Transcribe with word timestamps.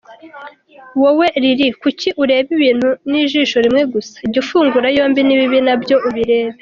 Wowe 1.01 1.27
Lily 1.43 1.67
kuki 1.81 2.09
ureba 2.21 2.49
ibintu 2.57 2.89
nijisho 3.09 3.57
rimwe 3.65 3.83
gusa? 3.93 4.17
Jya 4.31 4.39
ufungura 4.43 4.87
yombi 4.97 5.19
nibibi 5.23 5.59
nabyo 5.67 5.95
ubirebe. 6.07 6.57